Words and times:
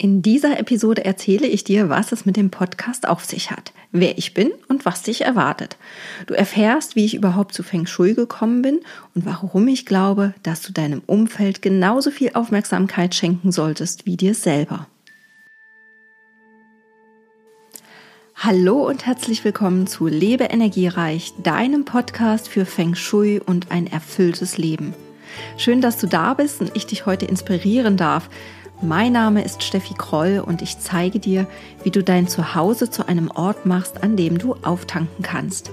In 0.00 0.22
dieser 0.22 0.60
Episode 0.60 1.04
erzähle 1.04 1.48
ich 1.48 1.64
dir, 1.64 1.88
was 1.88 2.12
es 2.12 2.24
mit 2.24 2.36
dem 2.36 2.50
Podcast 2.50 3.08
auf 3.08 3.24
sich 3.24 3.50
hat, 3.50 3.72
wer 3.90 4.16
ich 4.16 4.32
bin 4.32 4.52
und 4.68 4.86
was 4.86 5.02
dich 5.02 5.22
erwartet. 5.22 5.76
Du 6.28 6.34
erfährst, 6.34 6.94
wie 6.94 7.04
ich 7.04 7.16
überhaupt 7.16 7.52
zu 7.52 7.64
Feng 7.64 7.84
Shui 7.84 8.14
gekommen 8.14 8.62
bin 8.62 8.78
und 9.16 9.26
warum 9.26 9.66
ich 9.66 9.86
glaube, 9.86 10.34
dass 10.44 10.62
du 10.62 10.72
deinem 10.72 11.02
Umfeld 11.06 11.62
genauso 11.62 12.12
viel 12.12 12.30
Aufmerksamkeit 12.34 13.16
schenken 13.16 13.50
solltest 13.50 14.06
wie 14.06 14.16
dir 14.16 14.34
selber. 14.34 14.86
Hallo 18.36 18.86
und 18.86 19.04
herzlich 19.04 19.44
willkommen 19.44 19.88
zu 19.88 20.06
Lebe 20.06 20.44
Energiereich, 20.44 21.32
deinem 21.42 21.84
Podcast 21.84 22.48
für 22.48 22.66
Feng 22.66 22.94
Shui 22.94 23.40
und 23.44 23.72
ein 23.72 23.88
erfülltes 23.88 24.58
Leben. 24.58 24.94
Schön, 25.56 25.80
dass 25.80 25.98
du 25.98 26.06
da 26.06 26.34
bist 26.34 26.60
und 26.60 26.74
ich 26.74 26.86
dich 26.86 27.06
heute 27.06 27.26
inspirieren 27.26 27.96
darf, 27.96 28.30
mein 28.80 29.12
Name 29.12 29.42
ist 29.44 29.62
Steffi 29.62 29.94
Kroll 29.94 30.42
und 30.44 30.62
ich 30.62 30.78
zeige 30.78 31.18
dir, 31.18 31.46
wie 31.82 31.90
du 31.90 32.02
dein 32.02 32.28
Zuhause 32.28 32.90
zu 32.90 33.08
einem 33.08 33.30
Ort 33.34 33.66
machst, 33.66 34.02
an 34.02 34.16
dem 34.16 34.38
du 34.38 34.54
auftanken 34.62 35.22
kannst. 35.22 35.70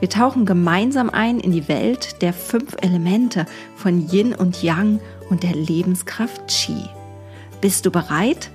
Wir 0.00 0.08
tauchen 0.08 0.46
gemeinsam 0.46 1.10
ein 1.10 1.38
in 1.38 1.52
die 1.52 1.68
Welt 1.68 2.22
der 2.22 2.32
fünf 2.32 2.76
Elemente 2.80 3.46
von 3.76 4.08
Yin 4.10 4.34
und 4.34 4.62
Yang 4.62 5.00
und 5.28 5.42
der 5.42 5.54
Lebenskraft 5.54 6.48
Qi. 6.48 6.74
Bist 7.60 7.86
du 7.86 7.90
bereit? 7.90 8.50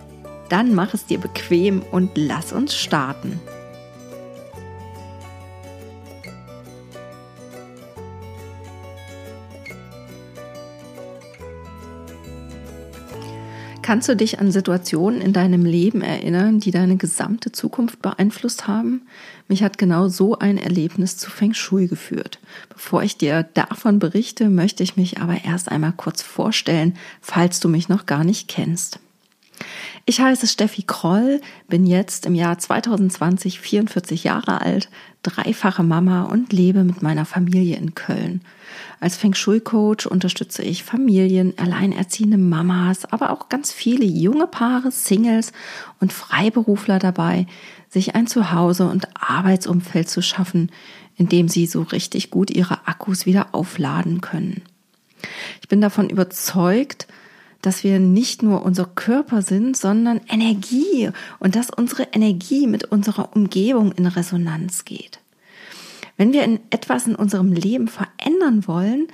Dann 0.49 0.75
mach 0.75 0.93
es 0.93 1.05
dir 1.05 1.19
bequem 1.19 1.81
und 1.91 2.11
lass 2.15 2.51
uns 2.51 2.75
starten. 2.75 3.39
Kannst 13.85 14.09
du 14.09 14.15
dich 14.15 14.39
an 14.39 14.51
Situationen 14.51 15.21
in 15.21 15.31
deinem 15.31 15.63
Leben 15.63 16.01
erinnern, 16.01 16.59
die 16.59 16.71
deine 16.71 16.97
gesamte 16.97 17.51
Zukunft 17.51 18.01
beeinflusst 18.01 18.67
haben? 18.67 19.03
Mich 19.47 19.61
hat 19.61 19.77
genau 19.77 20.07
so 20.07 20.39
ein 20.39 20.57
Erlebnis 20.57 21.17
zu 21.17 21.29
Feng 21.29 21.53
Shui 21.53 21.85
geführt. 21.85 22.39
Bevor 22.69 23.03
ich 23.03 23.19
dir 23.19 23.43
davon 23.53 23.99
berichte, 23.99 24.49
möchte 24.49 24.81
ich 24.81 24.97
mich 24.97 25.19
aber 25.19 25.45
erst 25.45 25.71
einmal 25.71 25.93
kurz 25.95 26.23
vorstellen, 26.23 26.95
falls 27.21 27.59
du 27.59 27.69
mich 27.69 27.87
noch 27.87 28.07
gar 28.07 28.23
nicht 28.23 28.47
kennst. 28.47 28.97
Ich 30.07 30.21
heiße 30.21 30.45
Steffi 30.45 30.83
Kroll, 30.83 31.41
bin 31.67 31.87
jetzt 31.87 32.27
im 32.27 32.35
Jahr 32.35 32.59
2020 32.59 33.59
44 33.59 34.23
Jahre 34.23 34.61
alt, 34.61 34.87
dreifache 35.23 35.81
Mama 35.81 36.25
und 36.25 36.53
lebe 36.53 36.83
mit 36.83 37.01
meiner 37.01 37.25
Familie 37.25 37.77
in 37.77 37.95
Köln. 37.95 38.41
Als 38.99 39.17
Feng 39.17 39.33
Shui 39.33 39.61
Coach 39.61 40.05
unterstütze 40.05 40.61
ich 40.61 40.83
Familien, 40.83 41.55
alleinerziehende 41.57 42.37
Mamas, 42.37 43.05
aber 43.05 43.31
auch 43.31 43.49
ganz 43.49 43.71
viele 43.71 44.05
junge 44.05 44.45
Paare, 44.45 44.91
Singles 44.91 45.51
und 45.99 46.13
Freiberufler 46.13 46.99
dabei, 46.99 47.47
sich 47.89 48.13
ein 48.13 48.27
Zuhause 48.27 48.87
und 48.87 49.07
Arbeitsumfeld 49.19 50.07
zu 50.07 50.21
schaffen, 50.21 50.71
in 51.17 51.29
dem 51.29 51.47
sie 51.47 51.65
so 51.65 51.81
richtig 51.81 52.29
gut 52.29 52.51
ihre 52.51 52.87
Akkus 52.87 53.25
wieder 53.25 53.55
aufladen 53.55 54.21
können. 54.21 54.61
Ich 55.63 55.67
bin 55.67 55.81
davon 55.81 56.11
überzeugt, 56.11 57.07
wir 57.83 57.99
nicht 57.99 58.43
nur 58.43 58.63
unser 58.63 58.85
Körper 58.85 59.41
sind, 59.41 59.75
sondern 59.75 60.21
Energie 60.29 61.09
und 61.39 61.55
dass 61.55 61.69
unsere 61.69 62.03
Energie 62.13 62.67
mit 62.67 62.85
unserer 62.85 63.35
Umgebung 63.35 63.91
in 63.91 64.05
Resonanz 64.05 64.85
geht. 64.85 65.19
Wenn 66.17 66.31
wir 66.31 66.43
in 66.43 66.59
etwas 66.69 67.07
in 67.07 67.15
unserem 67.15 67.51
Leben 67.51 67.87
verändern 67.87 68.67
wollen, 68.67 69.07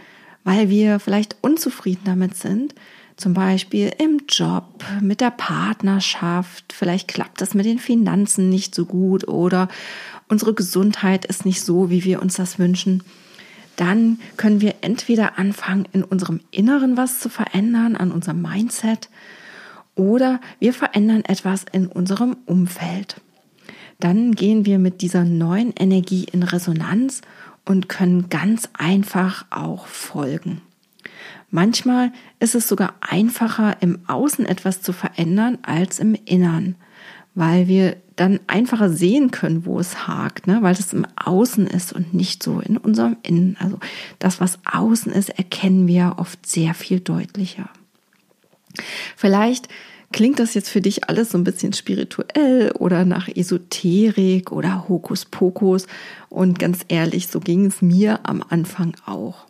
weil 0.43 0.69
wir 0.69 0.99
vielleicht 0.99 1.37
unzufrieden 1.41 2.01
damit 2.05 2.35
sind, 2.35 2.75
zum 3.17 3.33
Beispiel 3.33 3.91
im 3.99 4.21
Job, 4.27 4.83
mit 4.99 5.21
der 5.21 5.31
Partnerschaft, 5.31 6.73
vielleicht 6.73 7.07
klappt 7.07 7.41
das 7.41 7.53
mit 7.53 7.65
den 7.65 7.79
Finanzen 7.79 8.49
nicht 8.49 8.73
so 8.73 8.85
gut 8.85 9.27
oder 9.27 9.67
unsere 10.27 10.53
Gesundheit 10.53 11.25
ist 11.25 11.45
nicht 11.45 11.61
so, 11.61 11.89
wie 11.89 12.03
wir 12.03 12.21
uns 12.21 12.35
das 12.35 12.57
wünschen, 12.57 13.03
dann 13.81 14.19
können 14.37 14.61
wir 14.61 14.75
entweder 14.81 15.39
anfangen, 15.39 15.87
in 15.91 16.03
unserem 16.03 16.39
Inneren 16.51 16.95
was 16.97 17.19
zu 17.19 17.29
verändern, 17.29 17.95
an 17.95 18.11
unserem 18.11 18.41
Mindset, 18.41 19.09
oder 19.95 20.39
wir 20.59 20.73
verändern 20.73 21.23
etwas 21.25 21.65
in 21.71 21.87
unserem 21.87 22.37
Umfeld 22.45 23.17
dann 24.01 24.33
gehen 24.33 24.65
wir 24.65 24.79
mit 24.79 25.01
dieser 25.01 25.23
neuen 25.23 25.73
Energie 25.77 26.25
in 26.31 26.43
Resonanz 26.43 27.21
und 27.65 27.87
können 27.87 28.29
ganz 28.29 28.67
einfach 28.73 29.45
auch 29.51 29.85
folgen. 29.85 30.61
Manchmal 31.49 32.11
ist 32.39 32.55
es 32.55 32.67
sogar 32.67 32.95
einfacher, 33.01 33.77
im 33.81 33.99
Außen 34.07 34.45
etwas 34.45 34.81
zu 34.81 34.93
verändern 34.93 35.59
als 35.61 35.99
im 35.99 36.15
Innern, 36.25 36.75
weil 37.33 37.67
wir 37.67 37.97
dann 38.15 38.39
einfacher 38.47 38.89
sehen 38.89 39.31
können, 39.31 39.65
wo 39.65 39.79
es 39.79 40.07
hakt, 40.07 40.47
ne? 40.47 40.59
weil 40.61 40.73
es 40.73 40.93
im 40.93 41.07
Außen 41.15 41.65
ist 41.65 41.93
und 41.93 42.13
nicht 42.13 42.43
so 42.43 42.59
in 42.59 42.77
unserem 42.77 43.17
Innen. 43.23 43.57
Also 43.59 43.79
das, 44.19 44.39
was 44.41 44.59
außen 44.65 45.11
ist, 45.11 45.29
erkennen 45.29 45.87
wir 45.87 46.15
oft 46.17 46.45
sehr 46.45 46.73
viel 46.73 46.99
deutlicher. 46.99 47.69
Vielleicht 49.15 49.67
Klingt 50.11 50.39
das 50.39 50.53
jetzt 50.53 50.69
für 50.69 50.81
dich 50.81 51.07
alles 51.07 51.31
so 51.31 51.37
ein 51.37 51.45
bisschen 51.45 51.71
spirituell 51.71 52.71
oder 52.73 53.05
nach 53.05 53.29
Esoterik 53.29 54.51
oder 54.51 54.89
Hokuspokus? 54.89 55.87
Und 56.29 56.59
ganz 56.59 56.79
ehrlich, 56.89 57.27
so 57.27 57.39
ging 57.39 57.65
es 57.65 57.81
mir 57.81 58.19
am 58.23 58.43
Anfang 58.47 58.93
auch. 59.05 59.45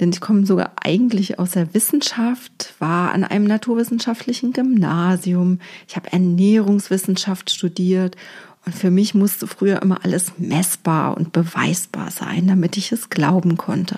Denn 0.00 0.10
ich 0.10 0.20
komme 0.20 0.46
sogar 0.46 0.72
eigentlich 0.82 1.38
aus 1.38 1.52
der 1.52 1.74
Wissenschaft, 1.74 2.74
war 2.78 3.12
an 3.12 3.24
einem 3.24 3.46
naturwissenschaftlichen 3.46 4.52
Gymnasium. 4.52 5.60
Ich 5.88 5.96
habe 5.96 6.12
Ernährungswissenschaft 6.12 7.50
studiert 7.50 8.16
und 8.64 8.74
für 8.74 8.90
mich 8.90 9.14
musste 9.14 9.46
früher 9.46 9.82
immer 9.82 10.04
alles 10.04 10.32
messbar 10.38 11.16
und 11.16 11.32
beweisbar 11.32 12.10
sein, 12.10 12.46
damit 12.46 12.76
ich 12.76 12.92
es 12.92 13.10
glauben 13.10 13.56
konnte 13.56 13.96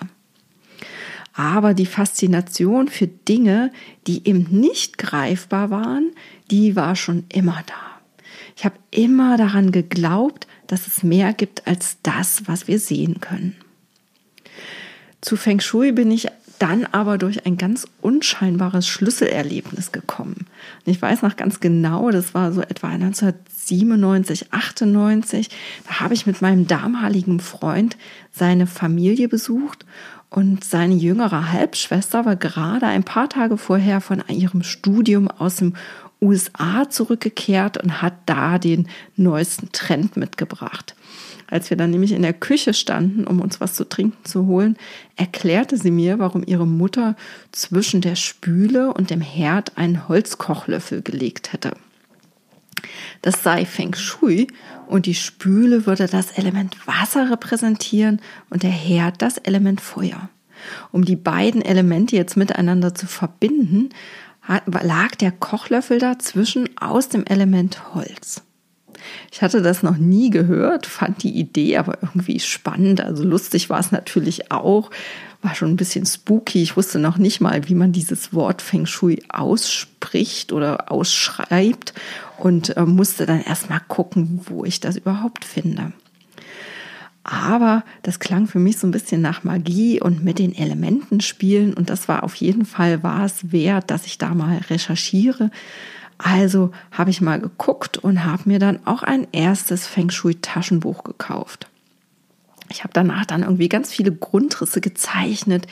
aber 1.40 1.74
die 1.74 1.86
Faszination 1.86 2.88
für 2.88 3.06
Dinge, 3.06 3.72
die 4.06 4.28
eben 4.28 4.46
nicht 4.50 4.98
greifbar 4.98 5.70
waren, 5.70 6.12
die 6.50 6.76
war 6.76 6.96
schon 6.96 7.24
immer 7.32 7.62
da. 7.66 8.00
Ich 8.56 8.64
habe 8.64 8.76
immer 8.90 9.38
daran 9.38 9.72
geglaubt, 9.72 10.46
dass 10.66 10.86
es 10.86 11.02
mehr 11.02 11.32
gibt 11.32 11.66
als 11.66 11.96
das, 12.02 12.42
was 12.46 12.68
wir 12.68 12.78
sehen 12.78 13.20
können. 13.20 13.56
Zu 15.20 15.36
Feng 15.36 15.60
Shui 15.60 15.92
bin 15.92 16.10
ich 16.10 16.28
dann 16.58 16.84
aber 16.84 17.16
durch 17.16 17.46
ein 17.46 17.56
ganz 17.56 17.86
unscheinbares 18.02 18.86
Schlüsselerlebnis 18.86 19.92
gekommen. 19.92 20.46
Und 20.84 20.92
ich 20.92 21.00
weiß 21.00 21.22
noch 21.22 21.36
ganz 21.36 21.60
genau, 21.60 22.10
das 22.10 22.34
war 22.34 22.52
so 22.52 22.60
etwa 22.60 22.88
1997, 22.88 24.52
98. 24.52 25.48
Da 25.86 26.00
habe 26.00 26.14
ich 26.14 26.26
mit 26.26 26.42
meinem 26.42 26.66
damaligen 26.66 27.40
Freund 27.40 27.96
seine 28.30 28.66
Familie 28.66 29.28
besucht 29.28 29.86
und 30.28 30.62
seine 30.62 30.94
jüngere 30.94 31.50
Halbschwester 31.50 32.24
war 32.24 32.36
gerade 32.36 32.86
ein 32.86 33.04
paar 33.04 33.28
Tage 33.28 33.56
vorher 33.56 34.00
von 34.00 34.22
ihrem 34.28 34.62
Studium 34.62 35.28
aus 35.28 35.56
dem 35.56 35.74
USA 36.20 36.88
zurückgekehrt 36.90 37.78
und 37.78 38.02
hat 38.02 38.14
da 38.26 38.58
den 38.58 38.88
neuesten 39.16 39.72
Trend 39.72 40.16
mitgebracht. 40.16 40.94
Als 41.50 41.68
wir 41.68 41.76
dann 41.76 41.90
nämlich 41.90 42.12
in 42.12 42.22
der 42.22 42.32
Küche 42.32 42.72
standen, 42.72 43.26
um 43.26 43.40
uns 43.40 43.60
was 43.60 43.74
zu 43.74 43.88
trinken 43.88 44.24
zu 44.24 44.46
holen, 44.46 44.76
erklärte 45.16 45.76
sie 45.76 45.90
mir, 45.90 46.18
warum 46.18 46.44
ihre 46.46 46.66
Mutter 46.66 47.16
zwischen 47.50 48.00
der 48.00 48.14
Spüle 48.14 48.94
und 48.94 49.10
dem 49.10 49.20
Herd 49.20 49.76
einen 49.76 50.08
Holzkochlöffel 50.08 51.02
gelegt 51.02 51.52
hätte. 51.52 51.72
Das 53.22 53.42
sei 53.42 53.66
Feng 53.66 53.94
Shui 53.94 54.46
und 54.86 55.06
die 55.06 55.14
Spüle 55.14 55.86
würde 55.86 56.06
das 56.06 56.32
Element 56.32 56.86
Wasser 56.86 57.30
repräsentieren 57.30 58.20
und 58.48 58.62
der 58.62 58.70
Herd 58.70 59.20
das 59.20 59.36
Element 59.36 59.80
Feuer. 59.80 60.30
Um 60.92 61.04
die 61.04 61.16
beiden 61.16 61.62
Elemente 61.62 62.16
jetzt 62.16 62.36
miteinander 62.36 62.94
zu 62.94 63.06
verbinden, 63.06 63.90
lag 64.66 65.14
der 65.16 65.32
Kochlöffel 65.32 65.98
dazwischen 65.98 66.68
aus 66.78 67.08
dem 67.08 67.24
Element 67.26 67.94
Holz. 67.94 68.42
Ich 69.32 69.42
hatte 69.42 69.62
das 69.62 69.82
noch 69.82 69.96
nie 69.96 70.30
gehört, 70.30 70.86
fand 70.86 71.22
die 71.22 71.38
Idee 71.38 71.76
aber 71.76 71.98
irgendwie 72.02 72.40
spannend. 72.40 73.00
Also 73.00 73.24
lustig 73.24 73.70
war 73.70 73.80
es 73.80 73.92
natürlich 73.92 74.50
auch, 74.50 74.90
war 75.42 75.54
schon 75.54 75.70
ein 75.70 75.76
bisschen 75.76 76.06
spooky. 76.06 76.62
Ich 76.62 76.76
wusste 76.76 76.98
noch 76.98 77.18
nicht 77.18 77.40
mal, 77.40 77.68
wie 77.68 77.74
man 77.74 77.92
dieses 77.92 78.32
Wort 78.32 78.62
Feng 78.62 78.86
Shui 78.86 79.22
ausspricht 79.28 80.52
oder 80.52 80.90
ausschreibt 80.90 81.94
und 82.38 82.76
äh, 82.76 82.84
musste 82.84 83.26
dann 83.26 83.42
erstmal 83.42 83.80
gucken, 83.88 84.40
wo 84.46 84.64
ich 84.64 84.80
das 84.80 84.96
überhaupt 84.96 85.44
finde. 85.44 85.92
Aber 87.22 87.84
das 88.02 88.18
klang 88.18 88.46
für 88.46 88.58
mich 88.58 88.78
so 88.78 88.86
ein 88.86 88.92
bisschen 88.92 89.20
nach 89.20 89.44
Magie 89.44 90.00
und 90.00 90.24
mit 90.24 90.38
den 90.38 90.54
Elementen 90.54 91.20
spielen 91.20 91.74
und 91.74 91.90
das 91.90 92.08
war 92.08 92.24
auf 92.24 92.34
jeden 92.36 92.64
Fall 92.64 93.02
war 93.02 93.24
es 93.24 93.52
wert, 93.52 93.90
dass 93.90 94.06
ich 94.06 94.18
da 94.18 94.34
mal 94.34 94.58
recherchiere. 94.70 95.50
Also 96.22 96.70
habe 96.90 97.10
ich 97.10 97.22
mal 97.22 97.40
geguckt 97.40 97.96
und 97.96 98.24
habe 98.24 98.42
mir 98.44 98.58
dann 98.58 98.86
auch 98.86 99.02
ein 99.02 99.26
erstes 99.32 99.86
Feng 99.86 100.10
Shui 100.10 100.34
Taschenbuch 100.34 101.02
gekauft. 101.02 101.66
Ich 102.68 102.84
habe 102.84 102.92
danach 102.92 103.24
dann 103.24 103.42
irgendwie 103.42 103.68
ganz 103.68 103.90
viele 103.90 104.12
Grundrisse 104.12 104.80
gezeichnet, 104.80 105.66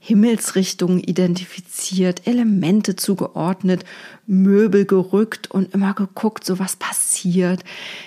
Himmelsrichtungen 0.00 0.98
identifiziert, 0.98 2.26
Elemente 2.26 2.96
zugeordnet, 2.96 3.84
Möbel 4.26 4.84
gerückt 4.84 5.50
und 5.50 5.74
immer 5.74 5.94
geguckt, 5.94 6.44
so 6.44 6.58
was 6.58 6.76
passiert. 6.76 7.62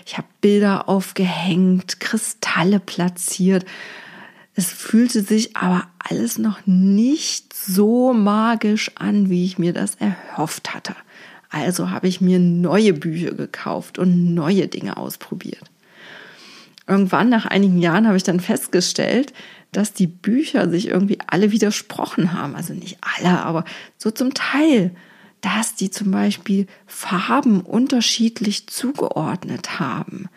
Ich 0.05 0.17
habe 0.17 0.27
Bilder 0.41 0.89
aufgehängt, 0.89 1.99
Kristalle 1.99 2.79
platziert. 2.79 3.65
Es 4.55 4.71
fühlte 4.71 5.21
sich 5.21 5.55
aber 5.55 5.87
alles 5.99 6.37
noch 6.37 6.65
nicht 6.65 7.53
so 7.53 8.13
magisch 8.13 8.91
an, 8.95 9.29
wie 9.29 9.45
ich 9.45 9.57
mir 9.57 9.73
das 9.73 9.95
erhofft 9.95 10.73
hatte. 10.73 10.95
Also 11.53 11.91
habe 11.91 12.07
ich 12.07 12.19
mir 12.19 12.39
neue 12.39 12.93
Bücher 12.93 13.31
gekauft 13.31 13.99
und 13.99 14.33
neue 14.33 14.67
Dinge 14.67 14.97
ausprobiert. 14.97 15.69
Irgendwann 16.87 17.29
nach 17.29 17.45
einigen 17.45 17.79
Jahren 17.79 18.07
habe 18.07 18.17
ich 18.17 18.23
dann 18.23 18.39
festgestellt, 18.39 19.33
dass 19.71 19.93
die 19.93 20.07
Bücher 20.07 20.67
sich 20.67 20.87
irgendwie 20.87 21.19
alle 21.27 21.51
widersprochen 21.51 22.33
haben. 22.33 22.55
Also 22.55 22.73
nicht 22.73 22.97
alle, 23.01 23.43
aber 23.43 23.65
so 23.99 24.09
zum 24.09 24.33
Teil, 24.33 24.95
dass 25.41 25.75
die 25.75 25.91
zum 25.91 26.09
Beispiel 26.09 26.65
Farben 26.87 27.61
unterschiedlich 27.61 28.65
zugeordnet 28.65 29.79
haben. 29.79 30.29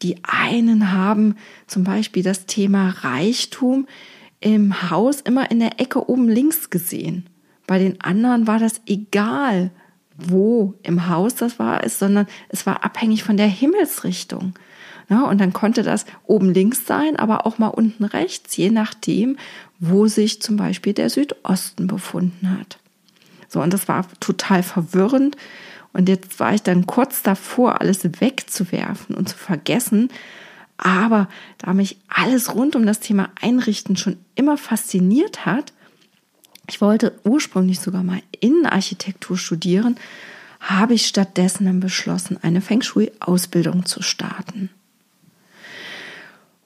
Die 0.00 0.16
einen 0.22 0.90
haben 0.90 1.36
zum 1.66 1.84
Beispiel 1.84 2.22
das 2.22 2.46
Thema 2.46 2.94
Reichtum 3.02 3.86
im 4.40 4.90
Haus 4.90 5.20
immer 5.20 5.50
in 5.50 5.60
der 5.60 5.80
Ecke 5.80 6.08
oben 6.08 6.30
links 6.30 6.70
gesehen. 6.70 7.26
Bei 7.66 7.78
den 7.78 8.00
anderen 8.00 8.46
war 8.46 8.58
das 8.58 8.80
egal, 8.86 9.70
wo 10.18 10.74
im 10.82 11.08
Haus 11.08 11.34
das 11.34 11.58
war, 11.58 11.86
sondern 11.88 12.26
es 12.48 12.66
war 12.66 12.84
abhängig 12.84 13.22
von 13.24 13.36
der 13.36 13.46
Himmelsrichtung. 13.46 14.54
Ja, 15.08 15.22
und 15.22 15.40
dann 15.40 15.52
konnte 15.52 15.82
das 15.82 16.04
oben 16.24 16.52
links 16.52 16.84
sein, 16.86 17.16
aber 17.16 17.46
auch 17.46 17.58
mal 17.58 17.68
unten 17.68 18.04
rechts, 18.04 18.56
je 18.56 18.70
nachdem, 18.70 19.36
wo 19.78 20.08
sich 20.08 20.42
zum 20.42 20.56
Beispiel 20.56 20.94
der 20.94 21.10
Südosten 21.10 21.86
befunden 21.86 22.58
hat. 22.58 22.78
So, 23.48 23.60
und 23.60 23.72
das 23.72 23.86
war 23.86 24.06
total 24.18 24.62
verwirrend. 24.62 25.36
Und 25.92 26.08
jetzt 26.08 26.40
war 26.40 26.54
ich 26.54 26.62
dann 26.62 26.86
kurz 26.86 27.22
davor, 27.22 27.80
alles 27.80 28.02
wegzuwerfen 28.20 29.14
und 29.14 29.28
zu 29.28 29.36
vergessen. 29.36 30.10
Aber 30.76 31.28
da 31.58 31.72
mich 31.72 31.98
alles 32.08 32.54
rund 32.54 32.76
um 32.76 32.84
das 32.84 33.00
Thema 33.00 33.30
Einrichten 33.40 33.96
schon 33.96 34.18
immer 34.34 34.58
fasziniert 34.58 35.46
hat, 35.46 35.72
ich 36.68 36.80
wollte 36.80 37.18
ursprünglich 37.24 37.80
sogar 37.80 38.02
mal 38.02 38.22
Innenarchitektur 38.40 39.38
studieren, 39.38 39.96
habe 40.60 40.94
ich 40.94 41.06
stattdessen 41.06 41.66
dann 41.66 41.80
beschlossen, 41.80 42.38
eine 42.42 42.60
Feng 42.60 42.82
Shui-Ausbildung 42.82 43.86
zu 43.86 44.02
starten. 44.02 44.70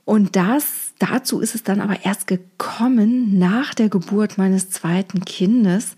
Und 0.05 0.37
das, 0.37 0.93
dazu 0.99 1.41
ist 1.41 1.55
es 1.55 1.63
dann 1.63 1.81
aber 1.81 2.05
erst 2.05 2.27
gekommen 2.27 3.39
nach 3.39 3.75
der 3.75 3.89
Geburt 3.89 4.39
meines 4.39 4.71
zweiten 4.71 5.25
Kindes. 5.25 5.97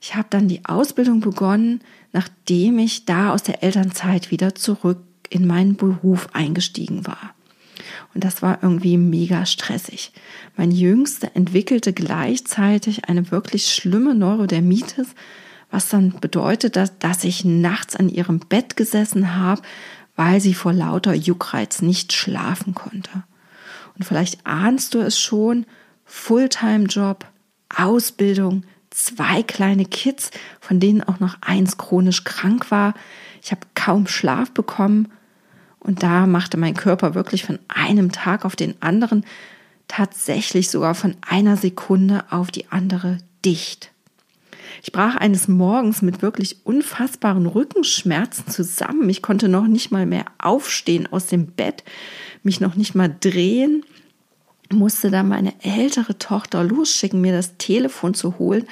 Ich 0.00 0.14
habe 0.14 0.28
dann 0.30 0.46
die 0.46 0.64
Ausbildung 0.64 1.20
begonnen, 1.20 1.80
nachdem 2.12 2.78
ich 2.78 3.04
da 3.04 3.32
aus 3.32 3.42
der 3.42 3.62
Elternzeit 3.62 4.30
wieder 4.30 4.54
zurück 4.54 4.98
in 5.30 5.46
meinen 5.46 5.76
Beruf 5.76 6.28
eingestiegen 6.32 7.06
war. 7.06 7.34
Das 8.20 8.42
war 8.42 8.58
irgendwie 8.62 8.96
mega 8.96 9.46
stressig. 9.46 10.12
Mein 10.56 10.70
Jüngster 10.72 11.30
entwickelte 11.34 11.92
gleichzeitig 11.92 13.04
eine 13.04 13.30
wirklich 13.30 13.72
schlimme 13.72 14.14
Neurodermitis, 14.14 15.08
was 15.70 15.88
dann 15.88 16.18
bedeutet, 16.20 16.74
dass, 16.76 16.98
dass 16.98 17.24
ich 17.24 17.44
nachts 17.44 17.94
an 17.94 18.08
ihrem 18.08 18.40
Bett 18.40 18.76
gesessen 18.76 19.36
habe, 19.36 19.62
weil 20.16 20.40
sie 20.40 20.54
vor 20.54 20.72
lauter 20.72 21.14
Juckreiz 21.14 21.80
nicht 21.80 22.12
schlafen 22.12 22.74
konnte. 22.74 23.22
Und 23.96 24.04
vielleicht 24.04 24.44
ahnst 24.46 24.94
du 24.94 24.98
es 24.98 25.20
schon, 25.20 25.64
Fulltime-Job, 26.04 27.24
Ausbildung, 27.76 28.64
zwei 28.90 29.42
kleine 29.44 29.84
Kids, 29.84 30.30
von 30.60 30.80
denen 30.80 31.02
auch 31.02 31.20
noch 31.20 31.36
eins 31.42 31.76
chronisch 31.76 32.24
krank 32.24 32.70
war. 32.70 32.94
Ich 33.42 33.52
habe 33.52 33.60
kaum 33.74 34.08
Schlaf 34.08 34.50
bekommen 34.50 35.08
und 35.80 36.02
da 36.02 36.26
machte 36.26 36.56
mein 36.56 36.74
Körper 36.74 37.14
wirklich 37.14 37.44
von 37.44 37.58
einem 37.68 38.12
Tag 38.12 38.44
auf 38.44 38.56
den 38.56 38.74
anderen 38.80 39.24
tatsächlich 39.86 40.70
sogar 40.70 40.94
von 40.94 41.16
einer 41.26 41.56
Sekunde 41.56 42.24
auf 42.30 42.50
die 42.50 42.70
andere 42.70 43.18
dicht. 43.44 43.90
Ich 44.82 44.92
brach 44.92 45.16
eines 45.16 45.48
Morgens 45.48 46.02
mit 46.02 46.22
wirklich 46.22 46.64
unfassbaren 46.64 47.46
Rückenschmerzen 47.46 48.48
zusammen. 48.48 49.08
Ich 49.08 49.22
konnte 49.22 49.48
noch 49.48 49.66
nicht 49.66 49.90
mal 49.90 50.06
mehr 50.06 50.26
aufstehen 50.38 51.10
aus 51.10 51.26
dem 51.26 51.46
Bett 51.46 51.84
mich 52.42 52.60
noch 52.60 52.76
nicht 52.76 52.94
mal 52.94 53.14
drehen, 53.20 53.84
musste 54.70 55.10
dann 55.10 55.28
meine 55.28 55.54
ältere 55.62 56.18
Tochter 56.18 56.62
losschicken, 56.62 57.20
mir 57.20 57.32
das 57.32 57.56
Telefon 57.58 58.14
zu 58.14 58.38
holen, 58.38 58.66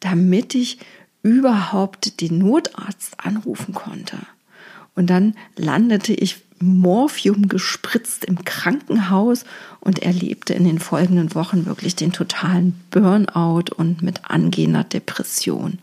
damit 0.00 0.54
ich 0.54 0.78
überhaupt 1.22 2.20
den 2.20 2.38
Notarzt 2.38 3.14
anrufen 3.18 3.74
konnte. 3.74 4.18
Und 4.94 5.08
dann 5.08 5.34
landete 5.56 6.12
ich 6.12 6.42
Morphium 6.62 7.48
gespritzt 7.48 8.24
im 8.24 8.44
Krankenhaus 8.44 9.44
und 9.80 10.00
erlebte 10.00 10.54
in 10.54 10.64
den 10.64 10.78
folgenden 10.78 11.34
Wochen 11.34 11.66
wirklich 11.66 11.96
den 11.96 12.12
totalen 12.12 12.80
Burnout 12.90 13.74
und 13.76 14.02
mit 14.02 14.30
angehender 14.30 14.84
Depression. 14.84 15.78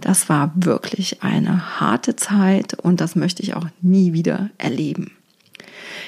Das 0.00 0.28
war 0.28 0.52
wirklich 0.54 1.22
eine 1.22 1.80
harte 1.80 2.16
Zeit 2.16 2.74
und 2.74 3.00
das 3.00 3.16
möchte 3.16 3.42
ich 3.42 3.54
auch 3.54 3.66
nie 3.82 4.12
wieder 4.12 4.50
erleben. 4.56 5.12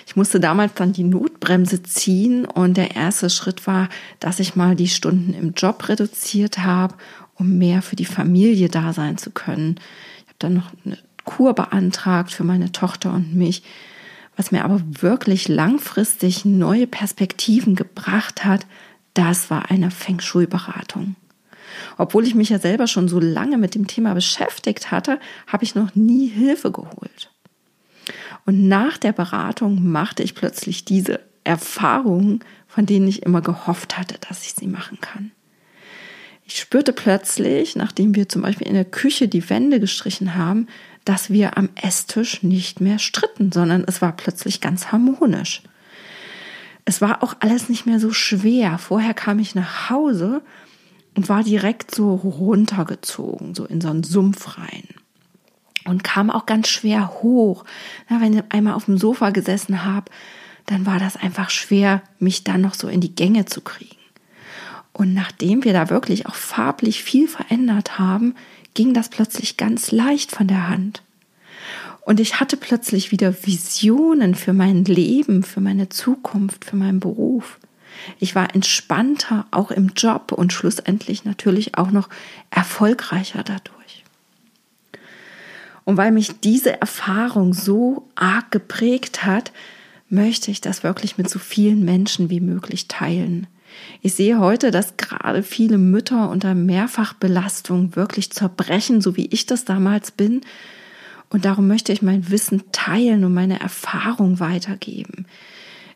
Ich 0.06 0.16
musste 0.16 0.40
damals 0.40 0.74
dann 0.74 0.92
die 0.92 1.04
Notbremse 1.04 1.82
ziehen 1.82 2.44
und 2.44 2.76
der 2.76 2.96
erste 2.96 3.30
Schritt 3.30 3.66
war, 3.66 3.88
dass 4.18 4.40
ich 4.40 4.56
mal 4.56 4.74
die 4.74 4.88
Stunden 4.88 5.34
im 5.34 5.52
Job 5.54 5.88
reduziert 5.88 6.58
habe, 6.58 6.94
um 7.34 7.58
mehr 7.58 7.82
für 7.82 7.96
die 7.96 8.04
Familie 8.04 8.68
da 8.68 8.92
sein 8.92 9.18
zu 9.18 9.30
können. 9.30 9.76
Ich 10.18 10.28
habe 10.28 10.36
dann 10.38 10.54
noch 10.54 10.72
eine 10.84 10.98
Kur 11.24 11.54
beantragt 11.54 12.32
für 12.32 12.44
meine 12.44 12.72
Tochter 12.72 13.12
und 13.12 13.34
mich, 13.34 13.62
was 14.36 14.52
mir 14.52 14.64
aber 14.64 14.80
wirklich 14.86 15.48
langfristig 15.48 16.44
neue 16.44 16.86
Perspektiven 16.86 17.74
gebracht 17.74 18.44
hat, 18.44 18.66
das 19.14 19.50
war 19.50 19.70
eine 19.70 19.90
Feng 19.90 20.20
Shui-Beratung. 20.20 21.16
Obwohl 21.98 22.26
ich 22.26 22.34
mich 22.34 22.48
ja 22.48 22.58
selber 22.58 22.86
schon 22.86 23.08
so 23.08 23.20
lange 23.20 23.58
mit 23.58 23.74
dem 23.74 23.86
Thema 23.86 24.14
beschäftigt 24.14 24.90
hatte, 24.90 25.18
habe 25.46 25.64
ich 25.64 25.74
noch 25.74 25.94
nie 25.94 26.26
Hilfe 26.26 26.72
geholt. 26.72 27.30
Und 28.46 28.68
nach 28.68 28.96
der 28.96 29.12
Beratung 29.12 29.90
machte 29.90 30.22
ich 30.22 30.34
plötzlich 30.34 30.84
diese 30.84 31.20
Erfahrungen, 31.44 32.40
von 32.66 32.86
denen 32.86 33.08
ich 33.08 33.22
immer 33.22 33.40
gehofft 33.40 33.98
hatte, 33.98 34.16
dass 34.28 34.44
ich 34.44 34.54
sie 34.54 34.66
machen 34.66 34.98
kann. 35.00 35.32
Ich 36.44 36.58
spürte 36.58 36.92
plötzlich, 36.92 37.76
nachdem 37.76 38.16
wir 38.16 38.28
zum 38.28 38.42
Beispiel 38.42 38.66
in 38.66 38.74
der 38.74 38.84
Küche 38.84 39.28
die 39.28 39.48
Wände 39.50 39.78
gestrichen 39.78 40.34
haben, 40.34 40.66
dass 41.04 41.30
wir 41.30 41.56
am 41.56 41.70
Esstisch 41.74 42.42
nicht 42.42 42.80
mehr 42.80 42.98
stritten, 42.98 43.52
sondern 43.52 43.84
es 43.86 44.02
war 44.02 44.12
plötzlich 44.12 44.60
ganz 44.60 44.92
harmonisch. 44.92 45.62
Es 46.84 47.00
war 47.00 47.22
auch 47.22 47.34
alles 47.40 47.68
nicht 47.68 47.86
mehr 47.86 48.00
so 48.00 48.12
schwer. 48.12 48.78
Vorher 48.78 49.14
kam 49.14 49.38
ich 49.38 49.54
nach 49.54 49.90
Hause 49.90 50.42
und 51.16 51.28
war 51.28 51.42
direkt 51.42 51.94
so 51.94 52.14
runtergezogen, 52.14 53.54
so 53.54 53.64
in 53.64 53.80
so 53.80 53.88
einen 53.88 54.02
Sumpf 54.02 54.58
rein 54.58 54.84
und 55.84 56.04
kam 56.04 56.30
auch 56.30 56.46
ganz 56.46 56.68
schwer 56.68 57.22
hoch. 57.22 57.64
Na, 58.08 58.20
wenn 58.20 58.36
ich 58.36 58.42
einmal 58.50 58.74
auf 58.74 58.86
dem 58.86 58.98
Sofa 58.98 59.30
gesessen 59.30 59.84
habe, 59.84 60.10
dann 60.66 60.86
war 60.86 60.98
das 60.98 61.16
einfach 61.16 61.50
schwer, 61.50 62.02
mich 62.18 62.44
dann 62.44 62.60
noch 62.60 62.74
so 62.74 62.88
in 62.88 63.00
die 63.00 63.14
Gänge 63.14 63.44
zu 63.44 63.60
kriegen. 63.60 63.96
Und 64.92 65.14
nachdem 65.14 65.64
wir 65.64 65.72
da 65.72 65.90
wirklich 65.90 66.26
auch 66.26 66.34
farblich 66.34 67.02
viel 67.02 67.28
verändert 67.28 67.98
haben, 67.98 68.34
ging 68.74 68.94
das 68.94 69.08
plötzlich 69.08 69.56
ganz 69.56 69.92
leicht 69.92 70.32
von 70.32 70.46
der 70.46 70.68
Hand. 70.68 71.02
Und 72.02 72.18
ich 72.18 72.40
hatte 72.40 72.56
plötzlich 72.56 73.12
wieder 73.12 73.46
Visionen 73.46 74.34
für 74.34 74.52
mein 74.52 74.84
Leben, 74.84 75.42
für 75.42 75.60
meine 75.60 75.88
Zukunft, 75.88 76.64
für 76.64 76.76
meinen 76.76 77.00
Beruf. 77.00 77.58
Ich 78.18 78.34
war 78.34 78.54
entspannter, 78.54 79.46
auch 79.50 79.70
im 79.70 79.92
Job 79.96 80.32
und 80.32 80.52
schlussendlich 80.52 81.24
natürlich 81.24 81.76
auch 81.76 81.90
noch 81.90 82.08
erfolgreicher 82.50 83.42
dadurch. 83.42 84.04
Und 85.84 85.96
weil 85.96 86.12
mich 86.12 86.40
diese 86.40 86.80
Erfahrung 86.80 87.52
so 87.52 88.08
arg 88.14 88.50
geprägt 88.50 89.24
hat, 89.24 89.52
möchte 90.08 90.50
ich 90.50 90.60
das 90.60 90.82
wirklich 90.82 91.18
mit 91.18 91.28
so 91.28 91.38
vielen 91.38 91.84
Menschen 91.84 92.30
wie 92.30 92.40
möglich 92.40 92.88
teilen. 92.88 93.46
Ich 94.02 94.14
sehe 94.14 94.38
heute, 94.38 94.70
dass 94.70 94.96
gerade 94.96 95.42
viele 95.42 95.78
Mütter 95.78 96.30
unter 96.30 96.54
Mehrfachbelastung 96.54 97.96
wirklich 97.96 98.30
zerbrechen, 98.30 99.00
so 99.00 99.16
wie 99.16 99.26
ich 99.26 99.46
das 99.46 99.64
damals 99.64 100.10
bin. 100.10 100.40
Und 101.28 101.44
darum 101.44 101.68
möchte 101.68 101.92
ich 101.92 102.02
mein 102.02 102.30
Wissen 102.30 102.64
teilen 102.72 103.24
und 103.24 103.34
meine 103.34 103.60
Erfahrung 103.60 104.40
weitergeben. 104.40 105.26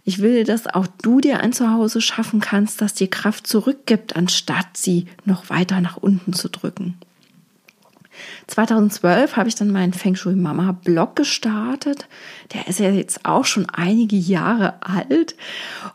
Ich 0.04 0.18
will, 0.20 0.44
dass 0.44 0.66
auch 0.66 0.86
du 1.02 1.20
dir 1.20 1.40
ein 1.40 1.52
Zuhause 1.52 2.00
schaffen 2.00 2.40
kannst, 2.40 2.80
das 2.80 2.94
dir 2.94 3.08
Kraft 3.08 3.46
zurückgibt, 3.46 4.16
anstatt 4.16 4.76
sie 4.76 5.06
noch 5.24 5.48
weiter 5.48 5.80
nach 5.80 5.96
unten 5.96 6.34
zu 6.34 6.48
drücken. 6.48 6.98
2012 8.46 9.36
habe 9.36 9.48
ich 9.48 9.54
dann 9.54 9.70
meinen 9.70 9.92
Feng 9.92 10.14
Shui 10.14 10.34
Mama 10.34 10.72
Blog 10.72 11.16
gestartet. 11.16 12.06
Der 12.52 12.68
ist 12.68 12.80
ja 12.80 12.90
jetzt 12.90 13.24
auch 13.24 13.44
schon 13.44 13.66
einige 13.70 14.16
Jahre 14.16 14.74
alt. 14.82 15.36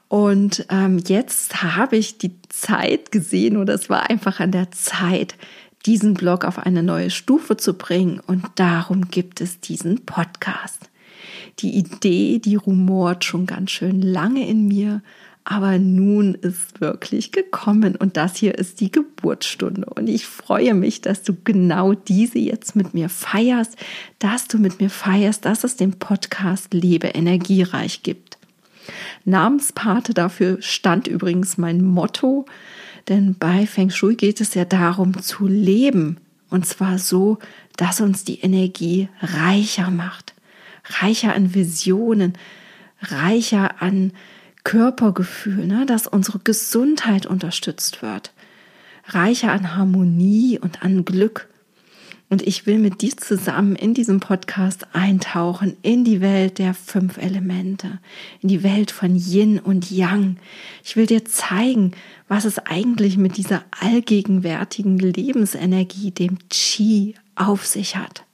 Und 0.07 0.65
ähm, 0.69 1.01
jetzt 1.07 1.63
habe 1.63 1.97
ich 1.97 2.17
die 2.17 2.33
Zeit 2.49 3.11
gesehen 3.11 3.57
oder 3.57 3.73
es 3.73 3.89
war 3.89 4.09
einfach 4.09 4.39
an 4.39 4.51
der 4.51 4.71
Zeit, 4.71 5.35
diesen 5.85 6.13
Blog 6.13 6.45
auf 6.45 6.59
eine 6.59 6.83
neue 6.83 7.09
Stufe 7.09 7.57
zu 7.57 7.73
bringen. 7.73 8.19
Und 8.25 8.45
darum 8.55 9.09
gibt 9.09 9.41
es 9.41 9.59
diesen 9.59 10.05
Podcast. 10.05 10.89
Die 11.59 11.77
Idee, 11.77 12.39
die 12.39 12.55
rumort 12.55 13.25
schon 13.25 13.45
ganz 13.45 13.71
schön 13.71 14.01
lange 14.01 14.47
in 14.47 14.67
mir, 14.67 15.01
aber 15.49 15.79
nun 15.79 16.35
ist 16.35 16.79
wirklich 16.79 17.31
gekommen 17.31 17.95
und 17.95 18.17
das 18.17 18.35
hier 18.35 18.55
ist 18.59 18.81
die 18.81 18.91
Geburtsstunde. 18.91 19.83
Und 19.83 20.07
ich 20.07 20.27
freue 20.27 20.75
mich, 20.75 21.01
dass 21.01 21.23
du 21.23 21.35
genau 21.43 21.95
diese 21.95 22.37
jetzt 22.37 22.75
mit 22.75 22.93
mir 22.93 23.09
feierst, 23.09 23.75
dass 24.19 24.47
du 24.47 24.59
mit 24.59 24.79
mir 24.79 24.91
feierst, 24.91 25.45
dass 25.45 25.63
es 25.63 25.75
den 25.75 25.97
Podcast 25.97 26.75
Lebe 26.75 27.07
energiereich 27.07 28.03
gibt. 28.03 28.37
Namenspate 29.25 30.13
dafür 30.13 30.61
stand 30.61 31.07
übrigens 31.07 31.57
mein 31.57 31.83
Motto, 31.83 32.45
denn 33.07 33.33
bei 33.33 33.65
Feng 33.65 33.89
Shui 33.89 34.15
geht 34.15 34.41
es 34.41 34.53
ja 34.53 34.65
darum 34.65 35.19
zu 35.19 35.47
leben. 35.47 36.17
Und 36.51 36.67
zwar 36.67 36.99
so, 36.99 37.39
dass 37.75 38.01
uns 38.01 38.23
die 38.23 38.41
Energie 38.41 39.09
reicher 39.19 39.89
macht. 39.89 40.35
Reicher 41.01 41.33
an 41.33 41.55
Visionen, 41.55 42.33
reicher 43.01 43.81
an 43.81 44.11
Körpergefühl, 44.63 45.65
ne, 45.65 45.85
dass 45.85 46.07
unsere 46.07 46.39
Gesundheit 46.39 47.25
unterstützt 47.25 48.01
wird, 48.01 48.33
reicher 49.05 49.51
an 49.51 49.75
Harmonie 49.75 50.59
und 50.59 50.83
an 50.83 51.05
Glück. 51.05 51.47
Und 52.31 52.43
ich 52.43 52.67
will 52.67 52.77
mit 52.77 53.01
dir 53.01 53.17
zusammen 53.17 53.75
in 53.75 53.95
diesem 53.95 54.19
Podcast 54.19 54.85
eintauchen 54.93 55.75
in 55.81 56.03
die 56.03 56.21
Welt 56.21 56.59
der 56.59 56.75
fünf 56.75 57.17
Elemente, 57.17 57.99
in 58.41 58.49
die 58.49 58.61
Welt 58.61 58.91
von 58.91 59.15
Yin 59.15 59.57
und 59.59 59.89
Yang. 59.89 60.37
Ich 60.83 60.95
will 60.95 61.07
dir 61.07 61.25
zeigen, 61.25 61.93
was 62.27 62.45
es 62.45 62.59
eigentlich 62.59 63.17
mit 63.17 63.37
dieser 63.37 63.63
allgegenwärtigen 63.79 64.99
Lebensenergie, 64.99 66.11
dem 66.11 66.37
Qi, 66.49 67.15
auf 67.33 67.65
sich 67.65 67.95
hat. 67.95 68.25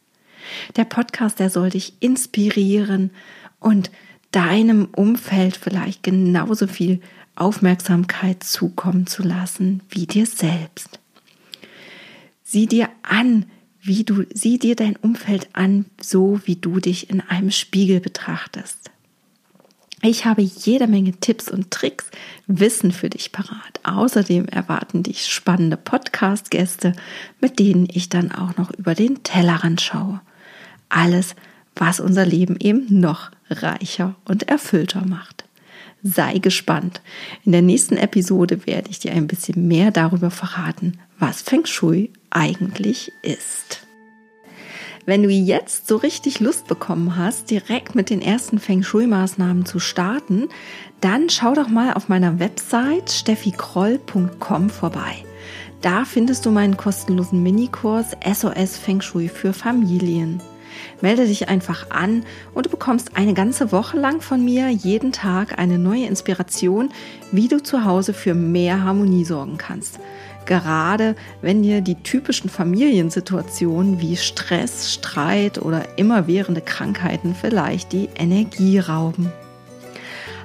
Der 0.75 0.86
Podcast, 0.86 1.39
der 1.39 1.50
soll 1.50 1.70
dich 1.70 1.94
inspirieren 2.01 3.12
und 3.60 3.91
deinem 4.36 4.89
Umfeld 4.94 5.56
vielleicht 5.56 6.04
genauso 6.04 6.68
viel 6.68 7.00
Aufmerksamkeit 7.36 8.44
zukommen 8.44 9.08
zu 9.08 9.24
lassen 9.24 9.82
wie 9.89 10.08
dir 10.08 10.25
selbst. 10.25 11.00
Sieh 12.44 12.68
dir 12.68 12.89
an, 13.01 13.46
wie 13.82 14.04
du, 14.04 14.25
sieh 14.34 14.60
dir 14.60 14.75
dein 14.75 14.98
Umfeld 14.98 15.48
an, 15.54 15.86
so 16.01 16.42
wie 16.46 16.58
du 16.58 16.80
dich 16.80 17.10
in 17.10 17.22
einem 17.22 17.51
Spiegel 17.51 18.01
betrachtest. 18.01 18.92
Ich 20.01 20.25
habe 20.25 20.42
jede 20.42 20.88
Menge 20.88 21.13
Tipps 21.13 21.50
und 21.50 21.72
Tricks, 21.72 22.06
Wissen 22.46 22.92
für 22.92 23.10
dich 23.10 23.32
parat. 23.32 23.80
Außerdem 23.84 24.48
erwarten 24.48 25.01
dich 25.01 25.27
spannende 25.27 25.77
Podcast-Gäste, 25.77 26.94
mit 27.39 27.58
denen 27.60 27.88
ich 27.92 28.10
dann 28.10 28.32
auch 28.32 28.58
noch 28.58 28.72
über 28.72 28.96
den 28.96 29.24
Tellerrand 29.24 29.82
schaue. 29.82 30.20
Alles, 30.89 31.36
was 31.75 32.00
unser 32.00 32.25
Leben 32.25 32.58
eben 32.60 33.00
noch 33.00 33.32
reicher 33.50 34.16
und 34.25 34.48
erfüllter 34.50 35.06
macht. 35.06 35.46
Sei 36.04 36.38
gespannt. 36.38 37.02
In 37.46 37.52
der 37.52 37.62
nächsten 37.64 37.98
Episode 37.98 38.68
werde 38.68 38.92
ich 38.92 39.00
dir 39.00 39.12
ein 39.14 39.28
bisschen 39.28 39.68
mehr 39.68 39.92
darüber 39.92 40.30
verraten, 40.30 41.00
was 41.18 41.42
Feng 41.42 41.66
Shui 41.66 42.12
eigentlich 42.30 43.12
ist. 43.24 43.86
Wenn 45.08 45.22
du 45.22 45.30
jetzt 45.30 45.88
so 45.88 45.98
richtig 45.98 46.40
Lust 46.40 46.68
bekommen 46.68 47.16
hast, 47.16 47.52
direkt 47.52 47.94
mit 47.94 48.10
den 48.10 48.22
ersten 48.22 48.60
Feng 48.60 48.82
Shui-Maßnahmen 48.82 49.66
zu 49.66 49.80
starten, 49.80 50.50
dann 51.00 51.30
schau 51.30 51.54
doch 51.54 51.70
mal 51.70 51.94
auf 51.94 52.10
meiner 52.10 52.40
Website 52.40 53.12
steffikroll.com 53.12 54.70
vorbei. 54.70 55.24
Da 55.82 56.06
findest 56.06 56.46
du 56.46 56.52
meinen 56.52 56.78
kostenlosen 56.78 57.44
Minikurs 57.44 58.18
SOS 58.25 58.78
Feng 58.78 59.02
Shui 59.02 59.28
für 59.28 59.54
Familien. 59.54 60.42
Melde 61.01 61.27
dich 61.27 61.50
einfach 61.50 61.89
an 61.89 62.24
und 62.53 62.65
du 62.65 62.70
bekommst 62.70 63.12
eine 63.15 63.34
ganze 63.34 63.72
Woche 63.72 63.98
lang 63.98 64.22
von 64.22 64.44
mir 64.44 64.70
jeden 64.70 65.12
Tag 65.12 65.60
eine 65.60 65.77
neue 65.77 66.05
Inspiration, 66.05 66.89
wie 67.32 67.48
du 67.48 67.62
zu 67.62 67.86
Hause 67.86 68.13
für 68.13 68.34
mehr 68.34 68.84
Harmonie 68.84 69.25
sorgen 69.25 69.58
kannst. 69.58 70.00
Gerade 70.46 71.15
wenn 71.41 71.63
dir 71.63 71.82
die 71.82 71.96
typischen 71.96 72.50
Familiensituationen 72.50 74.00
wie 74.00 74.15
Stress, 74.15 74.94
Streit 74.94 75.60
oder 75.60 75.98
immerwährende 75.98 76.62
Krankheiten 76.62 77.36
vielleicht 77.39 77.91
die 77.91 78.10
Energie 78.15 78.79
rauben. 78.79 79.32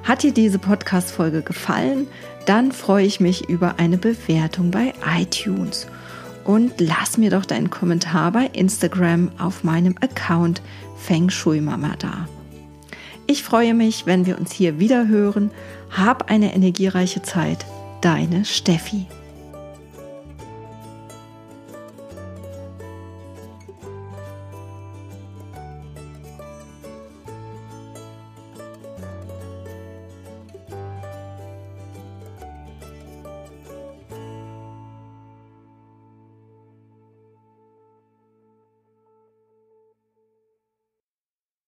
Hat 0.03 0.23
dir 0.23 0.33
diese 0.33 0.57
Podcast-Folge 0.57 1.43
gefallen? 1.43 2.07
Dann 2.47 2.71
freue 2.71 3.05
ich 3.05 3.19
mich 3.19 3.49
über 3.49 3.75
eine 3.77 3.97
Bewertung 3.97 4.71
bei 4.71 4.93
iTunes 5.19 5.87
und 6.43 6.79
lass 6.79 7.17
mir 7.17 7.29
doch 7.29 7.45
deinen 7.45 7.69
Kommentar 7.69 8.31
bei 8.31 8.47
Instagram 8.53 9.31
auf 9.37 9.63
meinem 9.63 9.95
Account 10.01 10.61
Feng 10.97 11.29
Shui 11.29 11.61
Mama 11.61 11.95
da. 11.99 12.27
Ich 13.27 13.43
freue 13.43 13.73
mich, 13.73 14.05
wenn 14.05 14.25
wir 14.25 14.37
uns 14.37 14.51
hier 14.51 14.79
wieder 14.79 15.07
hören. 15.07 15.51
Hab 15.89 16.29
eine 16.29 16.53
energiereiche 16.53 17.21
Zeit. 17.21 17.65
Deine 18.01 18.45
Steffi. 18.45 19.05